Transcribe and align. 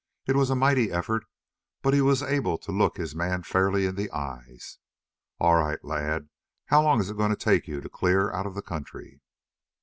It 0.25 0.35
was 0.35 0.49
a 0.49 0.55
mighty 0.55 0.91
effort, 0.91 1.27
but 1.83 1.93
he 1.93 2.01
was 2.01 2.23
able 2.23 2.57
to 2.57 2.71
look 2.71 2.97
his 2.97 3.13
man 3.13 3.43
fairly 3.43 3.85
in 3.85 3.93
the 3.93 4.09
eyes. 4.09 4.79
"All 5.39 5.53
right, 5.53 5.77
lad. 5.85 6.29
How 6.65 6.81
long 6.81 6.99
is 7.01 7.11
it 7.11 7.17
going 7.17 7.29
to 7.29 7.35
take 7.35 7.67
you 7.67 7.81
to 7.81 7.87
clear 7.87 8.31
out 8.33 8.47
of 8.47 8.55
the 8.55 8.63
country?" 8.63 9.21